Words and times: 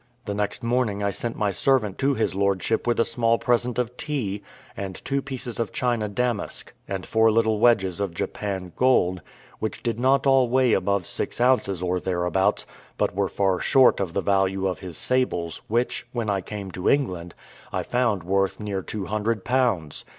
The 0.25 0.33
next 0.33 0.63
morning 0.63 1.03
I 1.03 1.11
sent 1.11 1.35
my 1.37 1.51
servant 1.51 1.99
to 1.99 2.15
his 2.15 2.33
lordship 2.33 2.87
with 2.87 2.99
a 2.99 3.05
small 3.05 3.37
present 3.37 3.77
of 3.77 3.95
tea, 3.97 4.41
and 4.75 4.95
two 5.05 5.21
pieces 5.21 5.59
of 5.59 5.71
China 5.71 6.07
damask, 6.09 6.73
and 6.87 7.05
four 7.05 7.29
little 7.31 7.59
wedges 7.59 8.01
of 8.01 8.15
Japan 8.15 8.71
gold, 8.75 9.21
which 9.59 9.83
did 9.83 9.99
not 9.99 10.25
all 10.25 10.49
weigh 10.49 10.73
above 10.73 11.05
six 11.05 11.39
ounces 11.39 11.83
or 11.83 11.99
thereabouts, 11.99 12.65
but 12.97 13.13
were 13.13 13.29
far 13.29 13.59
short 13.59 13.99
of 13.99 14.13
the 14.15 14.21
value 14.21 14.65
of 14.65 14.79
his 14.79 14.97
sables, 14.97 15.61
which, 15.67 16.07
when 16.13 16.31
I 16.31 16.41
came 16.41 16.71
to 16.71 16.89
England, 16.89 17.35
I 17.71 17.83
found 17.83 18.23
worth 18.23 18.59
near 18.59 18.81
two 18.81 19.05
hundred 19.05 19.45
pounds. 19.45 20.03